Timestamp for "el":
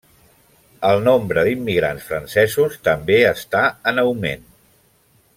0.91-1.01